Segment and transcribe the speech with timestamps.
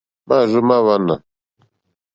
[0.27, 1.15] Máàrzó má hwánà.